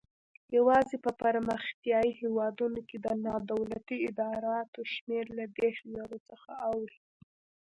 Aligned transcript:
یوازې 0.57 0.95
په 1.05 1.11
پرمختیایي 1.21 2.11
هیوادونو 2.21 2.79
کې 2.89 2.97
د 3.05 3.07
نادولتي 3.25 3.97
ادراراتو 4.07 4.81
شمېر 4.93 5.25
له 5.37 5.45
دېرش 5.57 5.77
زرو 5.93 6.17
څخه 6.29 6.51
اوړي. 6.69 6.99